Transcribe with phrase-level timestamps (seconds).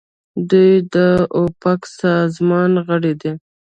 [0.49, 0.95] دوی د
[1.37, 3.31] اوپک سازمان غړي دي.